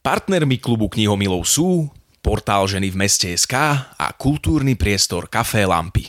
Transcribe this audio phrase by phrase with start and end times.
[0.00, 1.92] Partnermi klubu knihomilov sú
[2.24, 3.52] portál Ženy v meste SK
[4.00, 6.08] a kultúrny priestor Café Lampy.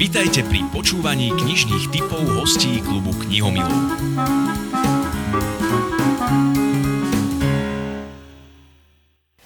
[0.00, 3.92] Vítajte pri počúvaní knižných typov hostí klubu knihomilov.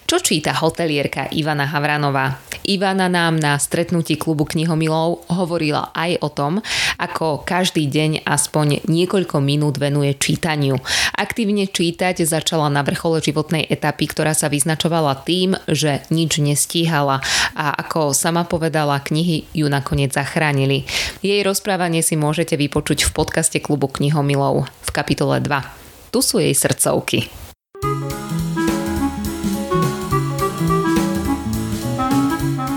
[0.06, 2.46] Čo číta hotelierka Ivana Havranová?
[2.66, 6.52] Ivana nám na stretnutí klubu knihomilov hovorila aj o tom,
[6.98, 10.74] ako každý deň aspoň niekoľko minút venuje čítaniu.
[11.14, 17.22] Aktívne čítať začala na vrchole životnej etapy, ktorá sa vyznačovala tým, že nič nestíhala
[17.54, 20.82] a ako sama povedala, knihy ju nakoniec zachránili.
[21.22, 26.10] Jej rozprávanie si môžete vypočuť v podcaste klubu knihomilov v kapitole 2.
[26.10, 27.45] Tu sú jej srdcovky.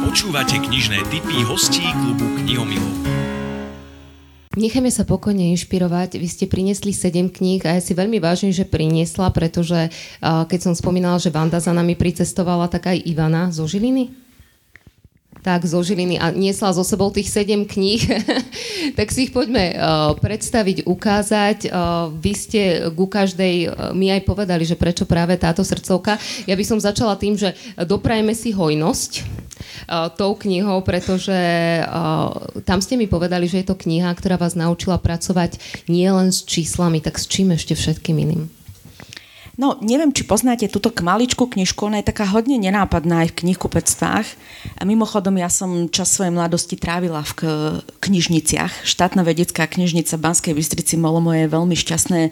[0.10, 2.98] Počúvate knižné typy hostí klubu Knihomilov.
[4.58, 6.18] Nechajme sa pokojne inšpirovať.
[6.18, 9.94] Vy ste priniesli 7 kníh a ja si veľmi vážim, že priniesla, pretože
[10.26, 14.29] keď som spomínala, že Vanda za nami pricestovala, tak aj Ivana zo Žiliny
[15.40, 18.04] tak zo Žiliny a niesla zo sebou tých sedem kníh,
[18.98, 21.58] tak si ich poďme uh, predstaviť, ukázať.
[21.72, 26.20] Uh, vy ste ku každej uh, mi aj povedali, že prečo práve táto srdcovka.
[26.44, 29.48] Ja by som začala tým, že doprajeme si hojnosť
[30.16, 31.36] tou knihou, pretože
[32.64, 35.60] tam ste mi povedali, že je to kniha, ktorá vás naučila pracovať
[35.92, 38.59] nielen s číslami, tak s čím ešte všetkým iným.
[39.60, 44.28] No, neviem, či poznáte túto maličkú knižku, ona je taká hodne nenápadná aj v knihkupectvách.
[44.80, 47.44] A mimochodom, ja som čas svojej mladosti trávila v
[48.00, 48.88] knižniciach.
[48.88, 52.32] Štátna vedecká knižnica Banskej Bystrici bolo moje veľmi šťastné e,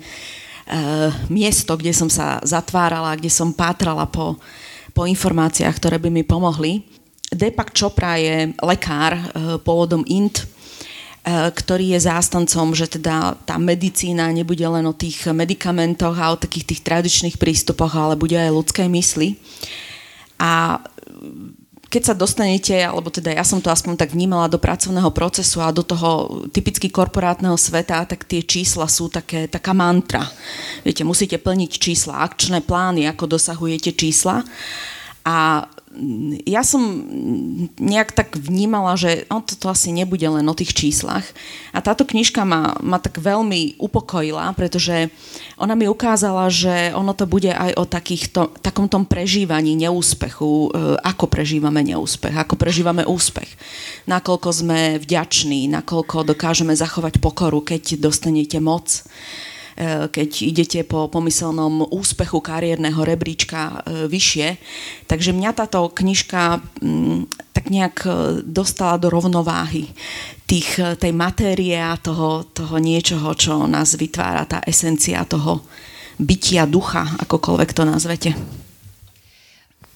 [1.28, 4.40] miesto, kde som sa zatvárala, kde som pátrala po,
[4.96, 6.88] po informáciách, ktoré by mi pomohli.
[7.28, 9.24] Deepak Chopra je lekár e,
[9.60, 10.87] pôvodom Int, E,
[11.28, 16.72] ktorý je zástancom, že teda tá medicína nebude len o tých medikamentoch a o takých
[16.72, 19.36] tých tradičných prístupoch, ale bude aj ľudskej mysli.
[20.40, 20.80] A
[21.88, 25.72] keď sa dostanete, alebo teda ja som to aspoň tak vnímala do pracovného procesu a
[25.72, 30.28] do toho typicky korporátneho sveta, tak tie čísla sú také, taká mantra.
[30.84, 34.44] Viete, musíte plniť čísla, akčné plány, ako dosahujete čísla.
[35.24, 35.64] A
[36.46, 36.84] ja som
[37.80, 41.24] nejak tak vnímala, že no, toto asi nebude len o tých číslach.
[41.72, 45.10] A táto knižka ma, ma tak veľmi upokojila, pretože
[45.56, 51.00] ona mi ukázala, že ono to bude aj o takýchto, takom tom prežívaní neúspechu, e,
[51.02, 53.48] ako prežívame neúspech, ako prežívame úspech.
[54.06, 59.08] Nakoľko sme vďační, nakoľko dokážeme zachovať pokoru, keď dostanete moc
[60.10, 64.48] keď idete po pomyselnom úspechu kariérneho rebríčka eh, vyššie.
[65.06, 69.94] Takže mňa táto knižka mm, tak nejak eh, dostala do rovnováhy
[70.50, 75.62] tých, tej matérie a toho, toho niečoho, čo nás vytvára, tá esencia toho
[76.18, 78.32] bytia ducha, akokoľvek to nazvete.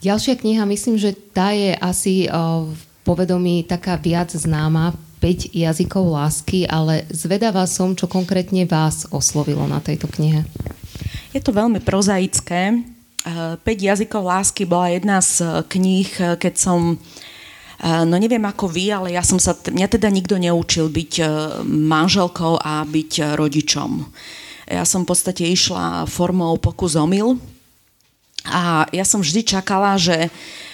[0.04, 6.66] Ďalšia kniha, myslím, že tá je asi v povedomí taká viac známa 5 jazykov lásky,
[6.66, 10.42] ale zvedavá som, čo konkrétne vás oslovilo na tejto knihe.
[11.30, 12.82] Je to veľmi prozaické.
[13.22, 16.10] 5 eh, jazykov lásky bola jedna z kníh,
[16.42, 20.90] keď som eh, No neviem ako vy, ale ja som sa, mňa teda nikto neučil
[20.90, 21.30] byť eh,
[21.70, 23.92] manželkou a byť rodičom.
[24.74, 27.38] Ja som v podstate išla formou pokus omyl
[28.50, 30.71] a ja som vždy čakala, že Eh,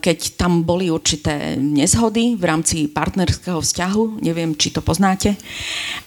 [0.00, 5.36] keď tam boli určité nezhody v rámci partnerského vzťahu, neviem, či to poznáte,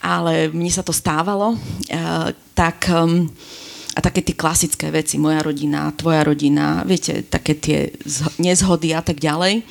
[0.01, 1.53] ale mne sa to stávalo,
[1.89, 3.29] eh, tak ehm,
[3.93, 7.79] a také tie klasické veci, moja rodina, tvoja rodina, viete, také tie
[8.41, 9.61] nezhody a tak ďalej,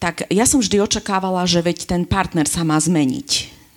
[0.00, 3.30] tak ja som vždy očakávala, že veď ten partner sa má zmeniť.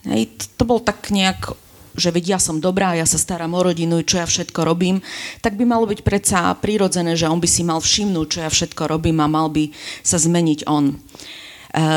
[0.07, 1.51] Hej, to bol tak nejak
[1.97, 4.99] že vedia ja som dobrá, ja sa starám o rodinu, čo ja všetko robím,
[5.39, 8.91] tak by malo byť predsa prirodzené, že on by si mal všimnúť, čo ja všetko
[8.91, 9.71] robím a mal by
[10.03, 10.91] sa zmeniť on.
[10.91, 10.95] E,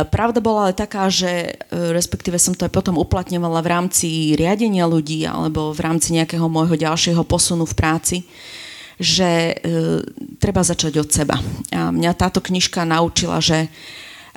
[0.07, 1.51] pravda bola ale taká, že e,
[1.91, 4.09] respektíve som to aj potom uplatňovala v rámci
[4.39, 8.17] riadenia ľudí alebo v rámci nejakého môjho ďalšieho posunu v práci,
[9.03, 10.03] že e,
[10.39, 11.35] treba začať od seba.
[11.75, 13.67] A mňa táto knižka naučila, že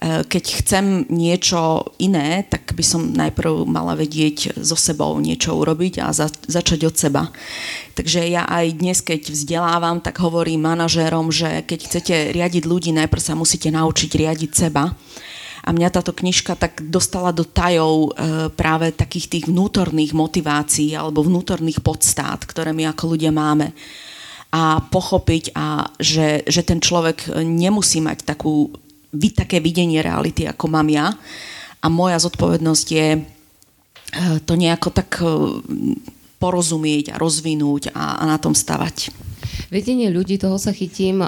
[0.01, 6.09] keď chcem niečo iné, tak by som najprv mala vedieť so sebou niečo urobiť a
[6.09, 7.23] za, začať od seba.
[7.93, 13.21] Takže ja aj dnes, keď vzdelávam, tak hovorím manažérom, že keď chcete riadiť ľudí, najprv
[13.21, 14.89] sa musíte naučiť riadiť seba.
[15.61, 21.21] A mňa táto knižka tak dostala do tajov e, práve takých tých vnútorných motivácií alebo
[21.21, 23.69] vnútorných podstát, ktoré my ako ľudia máme
[24.51, 28.73] a pochopiť, a že, že ten človek nemusí mať takú
[29.35, 31.11] také videnie reality, ako mám ja.
[31.81, 33.19] A moja zodpovednosť je e,
[34.45, 35.25] to nejako tak e,
[36.41, 39.13] porozumieť a rozvinúť a, a na tom stavať.
[39.71, 41.23] Vedenie ľudí, toho sa chytím.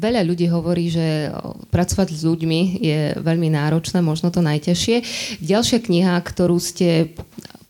[0.00, 1.32] Veľa ľudí hovorí, že
[1.72, 4.96] pracovať s ľuďmi je veľmi náročné, možno to najťažšie.
[5.40, 7.16] Ďalšia kniha, ktorú ste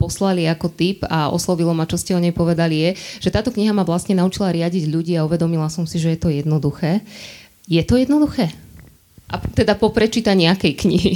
[0.01, 3.77] poslali ako tip a oslovilo ma, čo ste o nej povedali, je, že táto kniha
[3.77, 7.05] ma vlastne naučila riadiť ľudí a uvedomila som si, že je to jednoduché.
[7.69, 8.49] Je to jednoduché?
[9.31, 11.13] A teda po prečítaní nejakej knihy?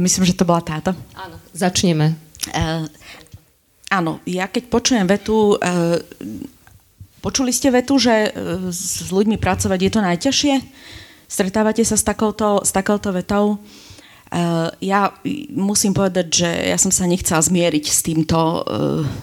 [0.00, 0.96] Myslím, že to bola táto.
[1.12, 2.16] Áno, začneme.
[2.54, 2.86] Uh,
[3.92, 5.98] áno, ja keď počujem vetu, uh,
[7.20, 10.54] počuli ste vetu, že uh, s ľuďmi pracovať je to najťažšie?
[11.28, 13.60] Stretávate sa s takouto, s takouto vetou?
[14.32, 15.12] Uh, ja
[15.52, 18.62] musím povedať, že ja som sa nechcela zmieriť s týmto uh,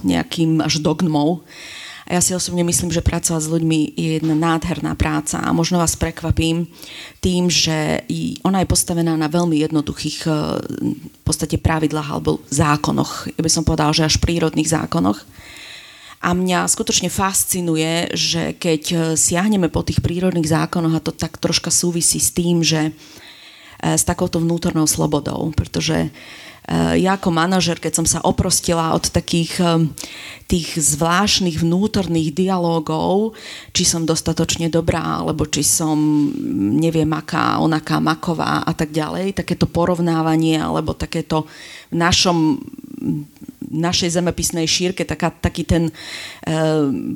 [0.05, 1.41] nejakým až dogmou.
[1.41, 5.53] Uh, a ja si osobne myslím, že pracovať s ľuďmi je jedna nádherná práca a
[5.53, 6.65] možno vás prekvapím
[7.21, 8.01] tým, že
[8.41, 10.29] ona je postavená na veľmi jednoduchých e,
[10.97, 13.29] v podstate pravidlách alebo zákonoch.
[13.37, 15.21] Ja by som povedala, že až prírodných zákonoch.
[16.19, 21.37] A mňa skutočne fascinuje, že keď e, siahneme po tých prírodných zákonoch, a to tak
[21.37, 22.91] troška súvisí s tým, že e,
[23.85, 29.09] s takouto vnútornou slobodou, pretože uh, Eh, ja ako manažer, keď som sa oprostila od
[29.09, 29.89] takých eh,
[30.45, 33.37] tých zvláštnych vnútorných dialogov,
[33.73, 35.97] či som dostatočne dobrá, alebo či som
[36.77, 41.45] neviem aká, onaká maková a tak ďalej, takéto porovnávanie, alebo takéto
[41.93, 42.57] v našom
[43.69, 45.93] našej zemepisnej šírke taká, taký ten e,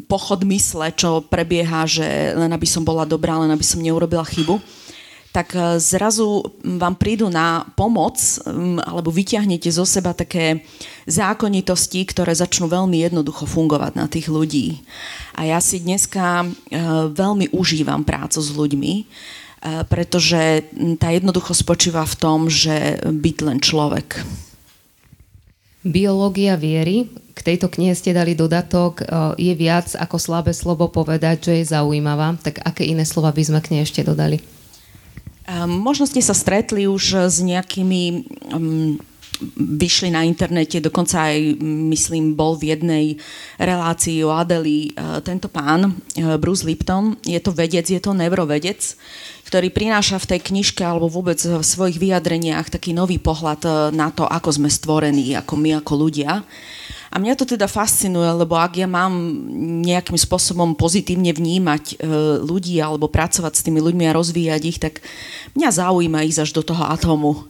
[0.05, 2.05] pochod mysle, čo prebieha, že
[2.37, 4.61] len aby som bola dobrá, len aby som neurobila chybu
[5.33, 8.21] tak e, zrazu vám prídu na pomoc
[8.85, 10.61] alebo vyťahnete zo seba také
[11.09, 14.85] zákonitosti, ktoré začnú veľmi jednoducho fungovať na tých ľudí.
[15.33, 16.47] A ja si dneska e,
[17.09, 19.03] veľmi užívam prácu s ľuďmi, e,
[19.89, 20.69] pretože
[21.01, 24.21] tá jednoducho spočíva v tom, že byť len človek.
[25.83, 29.03] Biológia viery, k tejto knihe ste dali dodatok,
[29.35, 32.39] je viac ako slabé slovo povedať, že je zaujímavá.
[32.39, 34.52] Tak aké iné slova by sme k nej ešte dodali?
[35.43, 38.03] Ehm, možno ste sa stretli už s nejakými
[38.55, 38.95] um,
[39.57, 41.59] vyšli na internete, dokonca aj,
[41.91, 43.05] myslím, bol v jednej
[43.59, 47.19] relácii o Adeli uh, tento pán, uh, Bruce Lipton.
[47.27, 48.79] Je to vedec, je to neurovedec,
[49.43, 54.15] ktorý prináša v tej knižke alebo vôbec v svojich vyjadreniach taký nový pohľad uh, na
[54.15, 56.39] to, ako sme stvorení, ako my, ako ľudia.
[57.13, 59.13] A mňa to teda fascinuje, lebo ak ja mám
[59.85, 61.95] nejakým spôsobom pozitívne vnímať e,
[62.41, 65.05] ľudí alebo pracovať s tými ľuďmi a rozvíjať ich, tak
[65.53, 67.45] mňa zaujíma ísť až do toho atómu.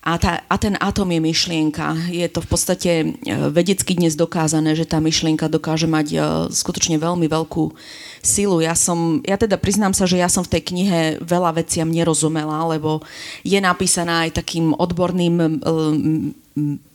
[0.00, 2.08] A, tá, a ten atom je myšlienka.
[2.08, 3.06] Je to v podstate e,
[3.50, 6.18] vedecky dnes dokázané, že tá myšlienka dokáže mať e,
[6.54, 7.74] skutočne veľmi veľkú
[8.22, 8.62] silu.
[8.62, 12.62] Ja, som, ja teda priznám sa, že ja som v tej knihe veľa veciam nerozumela,
[12.70, 13.02] lebo
[13.42, 15.58] je napísaná aj takým odborným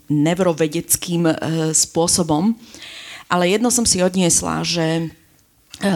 [0.10, 1.34] neurovedeckým e,
[1.74, 2.54] spôsobom.
[3.25, 5.06] Ale jedno som si odniesla, že e,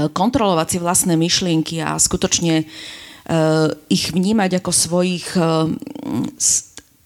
[0.10, 2.66] kontrolovať si vlastné myšlienky a skutočne e,
[3.90, 5.28] ich vnímať ako svojich...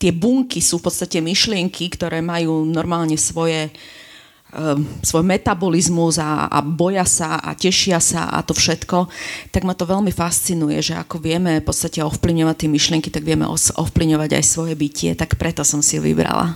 [0.04, 3.72] Tie bunky sú v podstate myšlienky, ktoré majú normálne svoje
[5.02, 9.10] svoj metabolizmus a, a boja sa a tešia sa a to všetko,
[9.50, 13.50] tak ma to veľmi fascinuje, že ako vieme v podstate ovplyvňovať tie myšlienky, tak vieme
[13.50, 16.54] ovplyvňovať aj svoje bytie, tak preto som si ju vybrala.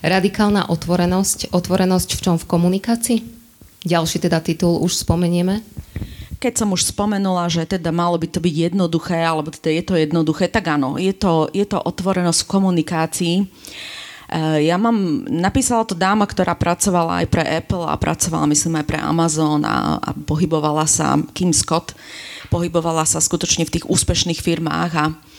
[0.00, 1.50] Radikálna otvorenosť.
[1.50, 2.36] Otvorenosť v čom?
[2.38, 3.18] V komunikácii?
[3.82, 5.62] Ďalší teda titul už spomenieme.
[6.38, 9.94] Keď som už spomenula, že teda malo by to byť jednoduché, alebo teda je to
[9.98, 13.36] jednoduché, tak áno, je to, je to otvorenosť v komunikácii.
[13.42, 18.86] Eh, ja mám, napísala to dáma, ktorá pracovala aj pre Apple a pracovala myslím aj
[18.86, 21.98] pre Amazon a, a pohybovala sa, Kim Scott,
[22.54, 25.37] pohybovala sa skutočne v tých úspešných firmách a E,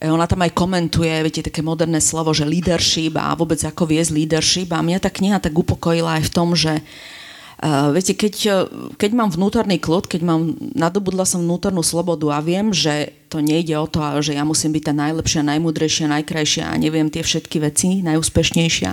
[0.00, 4.72] ona tam aj komentuje, viete, také moderné slovo, že leadership a vôbec ako viesť leadership.
[4.72, 6.80] A mňa tá kniha tak upokojila aj v tom, že
[7.60, 8.52] Uh, viete, keď, e,
[8.96, 13.76] keď mám vnútorný kľud, keď mám, nadobudla som vnútornú slobodu a viem, že to nejde
[13.76, 18.00] o to, že ja musím byť tá najlepšia, najmudrejšia, najkrajšia a neviem tie všetky veci,
[18.00, 18.90] najúspešnejšia,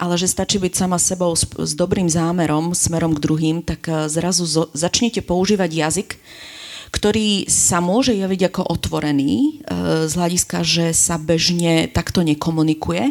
[0.00, 4.48] ale že stačí byť sama sebou s, s dobrým zámerom, smerom k druhým, tak zrazu
[4.48, 6.10] zo, začnete používať jazyk,
[6.94, 9.50] ktorý sa môže javiť ako otvorený e,
[10.06, 13.10] z hľadiska, že sa bežne takto nekomunikuje.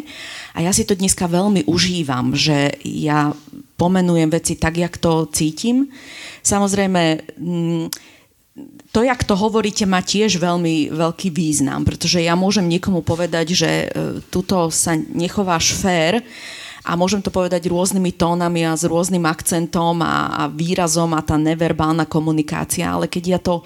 [0.56, 3.36] A ja si to dneska veľmi užívam, že ja
[3.76, 5.92] pomenujem veci tak, jak to cítim.
[6.40, 7.02] Samozrejme,
[7.36, 7.84] mm,
[8.88, 13.70] to, jak to hovoríte, má tiež veľmi veľký význam, pretože ja môžem niekomu povedať, že
[13.84, 13.86] e,
[14.32, 16.24] tuto sa nechováš fér,
[16.84, 21.40] a môžem to povedať rôznymi tónami a s rôznym akcentom a, a výrazom a tá
[21.40, 23.64] neverbálna komunikácia, ale keď ja to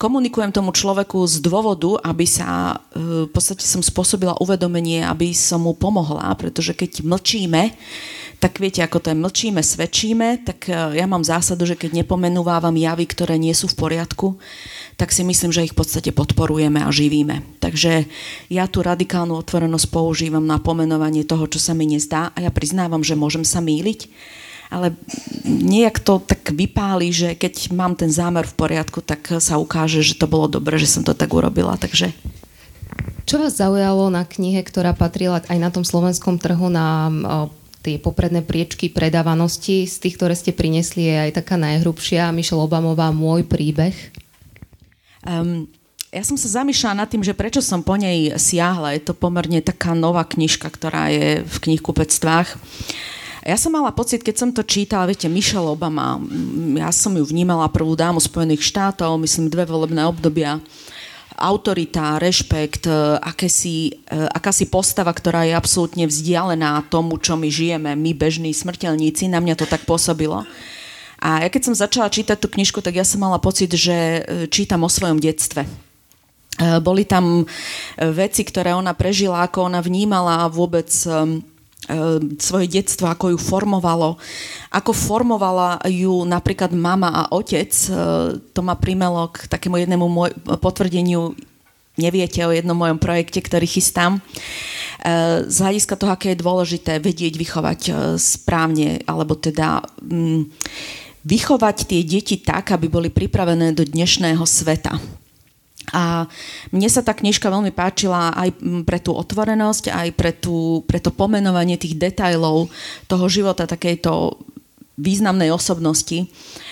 [0.00, 5.66] komunikujem tomu človeku z dôvodu, aby sa, e, v podstate som spôsobila uvedomenie, aby som
[5.66, 7.74] mu pomohla, pretože keď mlčíme,
[8.38, 12.72] tak viete, ako to je, mlčíme, svedčíme, tak e, ja mám zásadu, že keď nepomenúvávam
[12.78, 14.38] javy, ktoré nie sú v poriadku,
[14.98, 17.46] tak si myslím, že ich v podstate podporujeme a živíme.
[17.62, 18.10] Takže
[18.50, 23.06] ja tú radikálnu otvorenosť používam na pomenovanie toho, čo sa mi nezdá a ja priznávam,
[23.06, 24.10] že môžem sa míliť,
[24.74, 24.98] ale
[25.46, 30.18] nejak to tak vypáli, že keď mám ten zámer v poriadku, tak sa ukáže, že
[30.18, 31.78] to bolo dobre, že som to tak urobila.
[31.78, 32.10] Takže
[33.22, 37.12] čo vás zaujalo na knihe, ktorá patrila aj na tom slovenskom trhu na
[37.86, 39.86] tie popredné priečky predávanosti?
[39.86, 43.94] Z tých, ktoré ste prinesli, je aj taká najhrubšia, Michelle Obamová, Môj príbeh.
[45.28, 45.68] Um,
[46.08, 48.96] ja som sa zamýšľala nad tým, že prečo som po nej siahla.
[48.96, 52.56] Je to pomerne taká nová knižka, ktorá je v knihkupectvách.
[53.44, 56.20] Ja som mala pocit, keď som to čítala, viete, Michelle Obama,
[56.76, 60.60] ja som ju vnímala prvú dámu Spojených štátov, myslím dve volebné obdobia,
[61.38, 62.92] autorita, rešpekt, e,
[63.22, 69.30] akési, e, akási postava, ktorá je absolútne vzdialená tomu, čo my žijeme, my bežní smrteľníci,
[69.32, 70.44] na mňa to tak pôsobilo.
[71.18, 74.20] A ja keď som začala čítať tú knižku, tak ja som mala pocit, že e,
[74.50, 75.66] čítam o svojom detstve.
[76.58, 77.46] Boli tam
[77.94, 80.90] veci, ktoré ona prežila, ako ona vnímala vôbec
[81.88, 84.20] E, svoje detstvo, ako ju formovalo,
[84.74, 87.70] ako formovala ju napríklad mama a otec.
[87.70, 87.90] E,
[88.52, 91.32] to ma primelo k takému jednému môj, potvrdeniu,
[91.96, 94.18] neviete o jednom mojom projekte, ktorý chystám.
[94.18, 94.20] E,
[95.48, 97.80] z hľadiska toho, aké je dôležité vedieť vychovať
[98.20, 100.44] správne, alebo teda mm,
[101.28, 104.96] vychovať tie deti tak, aby boli pripravené do dnešného sveta
[105.92, 106.28] a
[106.68, 111.08] mne sa tá knižka veľmi páčila aj pre tú otvorenosť, aj pre, tú, pre to
[111.08, 112.68] pomenovanie tých detajlov
[113.08, 114.36] toho života takejto
[115.00, 116.28] významnej osobnosti.
[116.28, 116.67] Uh,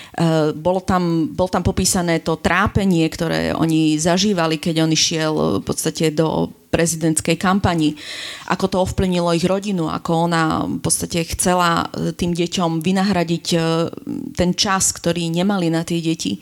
[0.56, 6.08] bolo tam, bol tam popísané to trápenie, ktoré oni zažívali, keď on išiel v podstate
[6.08, 7.96] do prezidentskej kampani,
[8.48, 13.46] ako to ovplynilo ich rodinu, ako ona v podstate chcela e, tým deťom vynahradiť
[14.36, 16.40] ten čas, ktorý nemali na tie deti.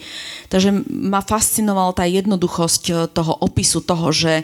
[0.50, 4.42] Takže ma fascinovala tá jednoduchosť toho opisu toho, že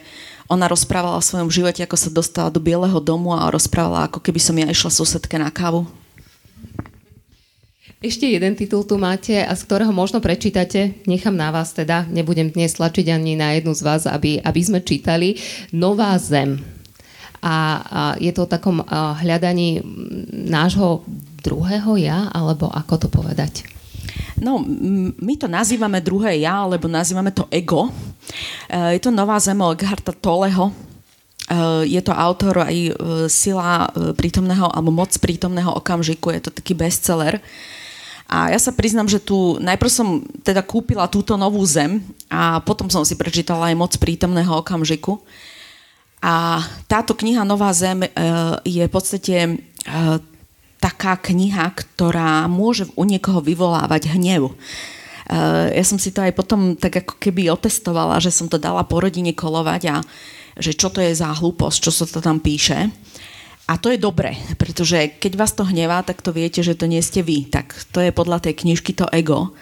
[0.51, 4.43] ona rozprávala o svojom živote, ako sa dostala do Bieleho domu a rozprávala, ako keby
[4.43, 5.87] som ja išla susedke na kávu.
[8.01, 12.49] Ešte jeden titul tu máte a z ktorého možno prečítate, nechám na vás teda, nebudem
[12.49, 15.37] dnes tlačiť ani na jednu z vás, aby, aby sme čítali.
[15.77, 16.65] Nová zem.
[17.45, 18.81] A, a je to o takom
[19.21, 19.85] hľadaní
[20.33, 21.05] nášho
[21.45, 23.69] druhého ja, alebo ako to povedať?
[24.41, 24.65] No,
[25.21, 27.93] my to nazývame druhé ja, alebo nazývame to ego.
[28.65, 30.73] E, je to Nová zem Eckharta Toleho.
[30.73, 30.75] E,
[31.85, 32.93] je to autor aj e,
[33.29, 36.33] Sila prítomného, alebo Moc prítomného okamžiku.
[36.33, 37.45] Je to taký bestseller.
[38.31, 41.99] A ja sa priznam, že tu najprv som teda kúpila túto novú zem
[42.31, 45.19] a potom som si prečítala aj moc prítomného okamžiku.
[46.23, 48.09] A táto kniha Nová zem e,
[48.63, 49.53] je v podstate e,
[50.79, 54.53] taká kniha, ktorá môže u niekoho vyvolávať hnev.
[54.53, 54.55] E,
[55.75, 59.03] ja som si to aj potom tak ako keby otestovala, že som to dala po
[59.03, 59.97] rodine kolovať a
[60.55, 62.95] že čo to je za hlúposť, čo sa to tam píše.
[63.71, 66.99] A to je dobré, pretože keď vás to hnevá, tak to viete, že to nie
[66.99, 67.47] ste vy.
[67.47, 69.55] Tak to je podľa tej knižky to ego.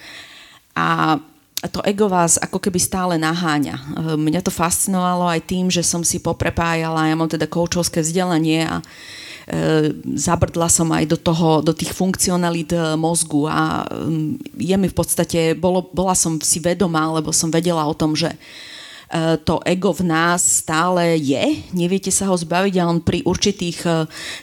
[0.73, 1.21] A
[1.69, 4.01] to ego vás ako keby stále naháňa.
[4.17, 8.81] Mňa to fascinovalo aj tým, že som si poprepájala, ja mám teda koučovské vzdelanie a
[8.81, 8.85] e,
[10.17, 13.85] zabrdla som aj do toho, do tých funkcionalít e, mozgu a
[14.55, 18.31] je mi v podstate, bolo, bola som si vedomá, lebo som vedela o tom, že
[18.31, 18.78] E,
[19.41, 23.91] to ego v nás stále je, neviete sa ho zbaviť a on pri určitých e,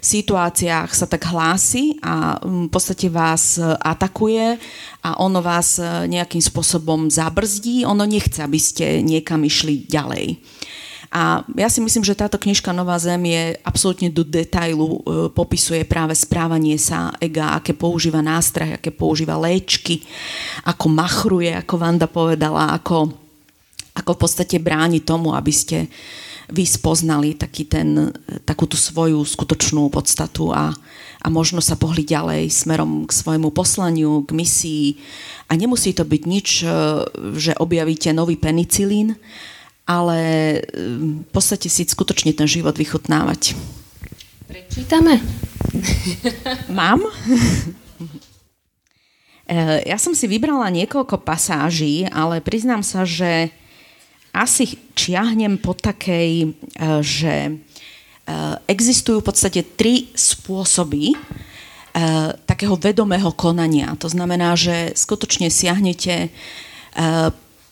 [0.01, 4.57] situáciách sa tak hlási a v podstate vás e, atakuje
[5.05, 5.77] a ono vás
[6.09, 10.41] nejakým spôsobom zabrzdí, ono nechce, aby ste niekam išli ďalej.
[11.13, 14.99] A ja si myslím, že táto knižka Nová zem je absolútne do detailu
[15.31, 20.01] popisuje práve správanie sa ega, aké používa nástroj, aké používa léčky,
[20.65, 23.24] ako machruje, ako Vanda povedala, ako
[23.95, 25.87] ako v podstate bráni tomu, aby ste
[26.51, 28.13] vy spoznali taký ten,
[28.45, 30.69] takú tú svoju skutočnú podstatu a,
[31.23, 34.85] a možno sa pohli ďalej smerom k svojmu poslaniu, k misii.
[35.49, 36.67] A nemusí to byť nič, e,
[37.33, 39.17] že objavíte nový penicilín,
[39.89, 40.59] ale e,
[41.25, 43.57] v podstate si skutočne ten život vychutnávať.
[44.45, 45.21] Prečítame?
[46.69, 47.01] Mám?
[49.45, 53.53] E, ja som si vybrala niekoľko pasáží, ale priznám sa, že
[54.35, 56.47] asi čiahnem po takej, e,
[56.99, 57.53] že e,
[58.67, 61.17] existujú v podstate tri spôsoby e,
[62.43, 63.95] takého vedomého konania.
[63.95, 66.35] To znamená, že skutočne siahnete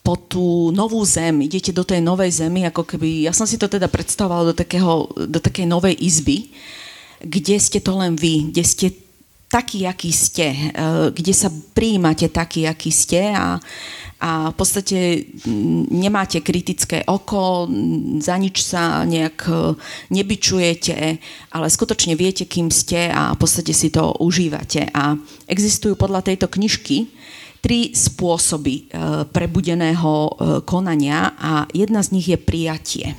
[0.03, 3.71] po tú novú zem, idete do tej novej zemi, ako keby, ja som si to
[3.71, 6.51] teda predstavovala do, takého, do takej novej izby,
[7.23, 8.87] kde ste to len vy, kde ste
[9.53, 10.67] taký, aký ste, e,
[11.13, 13.61] kde sa prijímate taký, aký ste a,
[14.17, 15.29] a v podstate
[15.93, 17.69] nemáte kritické oko,
[18.17, 19.77] za nič sa nejak e,
[20.09, 20.97] nebyčujete,
[21.53, 24.89] ale skutočne viete, kým ste a v podstate si to užívate.
[24.89, 25.13] A
[25.45, 27.13] existujú podľa tejto knižky
[27.61, 28.83] tri spôsoby e,
[29.29, 30.33] prebudeného
[30.65, 33.13] konania a jedna z nich je prijatie.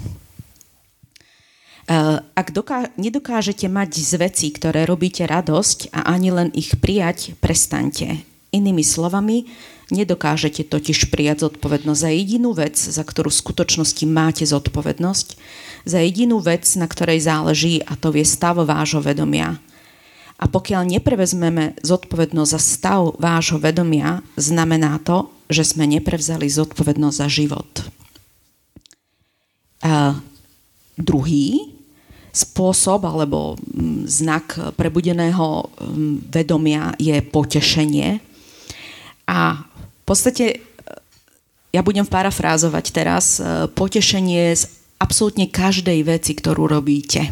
[1.84, 7.36] Eh, ak doká- nedokážete mať z vecí, ktoré robíte radosť a ani len ich prijať,
[7.44, 8.24] prestaňte.
[8.56, 9.44] Inými slovami,
[9.92, 15.36] nedokážete totiž prijať zodpovednosť za jedinú vec, za ktorú v skutočnosti máte zodpovednosť,
[15.84, 19.60] za jedinú vec, na ktorej záleží a to je stav vášho vedomia.
[20.40, 27.28] A pokiaľ neprevezmeme zodpovednosť za stav vášho vedomia, znamená to, že sme neprevzali zodpovednosť za
[27.28, 27.70] život.
[29.84, 30.16] A
[30.96, 31.74] druhý
[32.34, 38.18] spôsob alebo mm, znak prebudeného mm, vedomia je potešenie.
[39.30, 40.60] A v podstate,
[41.70, 44.66] ja budem parafrázovať teraz, e, potešenie z
[44.98, 47.30] absolútne každej veci, ktorú robíte.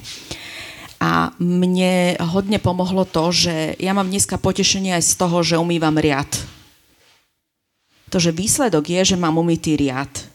[1.03, 5.99] A mne hodne pomohlo to, že ja mám dneska potešenie aj z toho, že umývam
[5.99, 6.31] riad.
[8.15, 10.32] To, že výsledok je, že mám umytý riad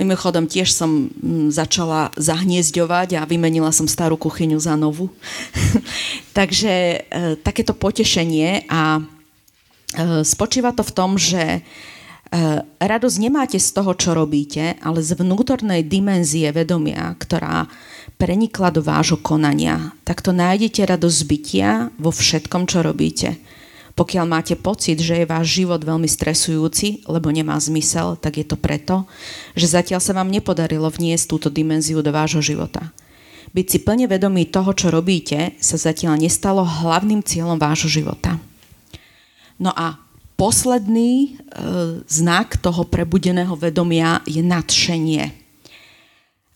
[0.00, 5.12] Mimochodom tiež som mm, začala zahniezďovať a vymenila som starú kuchyňu za novú.
[6.38, 6.98] Takže e,
[7.44, 9.02] takéto potešenie a e,
[10.24, 11.60] spočíva to v tom, že e,
[12.80, 17.68] radosť nemáte z toho, čo robíte, ale z vnútornej dimenzie vedomia, ktorá
[18.16, 19.92] prenikla do vášho konania.
[20.08, 21.70] Takto nájdete radosť bytia
[22.00, 23.36] vo všetkom, čo robíte.
[23.92, 28.56] Pokiaľ máte pocit, že je váš život veľmi stresujúci, lebo nemá zmysel, tak je to
[28.56, 29.04] preto,
[29.52, 32.88] že zatiaľ sa vám nepodarilo vniesť túto dimenziu do vášho života.
[33.52, 38.40] Byť si plne vedomý toho, čo robíte, sa zatiaľ nestalo hlavným cieľom vášho života.
[39.60, 40.00] No a
[40.40, 41.28] posledný e,
[42.08, 45.36] znak toho prebudeného vedomia je nadšenie.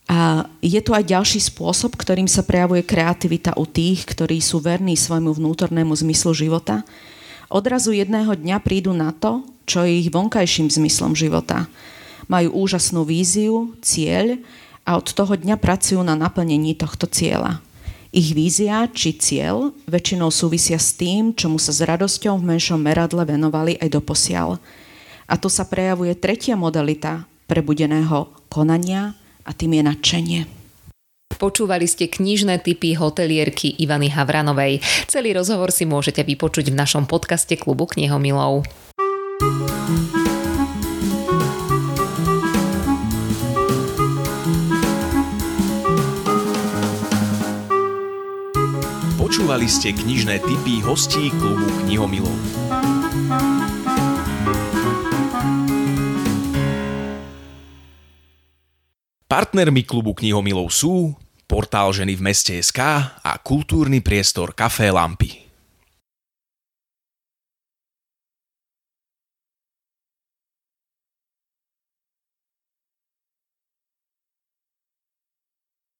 [0.08, 4.96] A je tu aj ďalší spôsob, ktorým sa prejavuje kreativita u tých, ktorí sú verní
[4.96, 6.86] svojmu vnútornému zmyslu života
[7.46, 11.70] Odrazu jedného dňa prídu na to, čo je ich vonkajším zmyslom života.
[12.26, 14.42] Majú úžasnú víziu, cieľ
[14.82, 17.62] a od toho dňa pracujú na naplnení tohto cieľa.
[18.10, 23.22] Ich vízia či cieľ väčšinou súvisia s tým, čomu sa s radosťou v menšom meradle
[23.22, 24.58] venovali aj doposiaľ.
[25.26, 29.14] A tu sa prejavuje tretia modalita prebudeného konania
[29.46, 30.55] a tým je nadšenie.
[31.36, 34.80] Počúvali ste knižné typy hotelierky Ivany Havranovej.
[35.04, 38.64] Celý rozhovor si môžete vypočuť v našom podcaste Klubu knihomilov.
[49.20, 52.32] Počúvali ste knižné typy hostí Klubu knihomilov.
[59.26, 61.12] Partnermi klubu knihomilov sú
[61.46, 62.78] portál ženy v meste SK
[63.22, 65.45] a kultúrny priestor Café Lampy.